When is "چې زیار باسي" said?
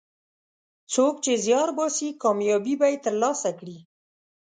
1.25-2.09